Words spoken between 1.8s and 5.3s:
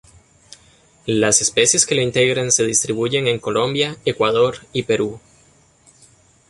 que lo integran se distribuyen en Colombia, Ecuador y Perú.